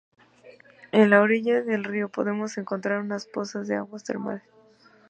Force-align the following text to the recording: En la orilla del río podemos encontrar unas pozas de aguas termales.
En 0.91 1.11
la 1.11 1.21
orilla 1.21 1.61
del 1.61 1.83
río 1.83 2.09
podemos 2.09 2.57
encontrar 2.57 3.01
unas 3.01 3.27
pozas 3.27 3.67
de 3.67 3.75
aguas 3.75 4.03
termales. 4.03 4.41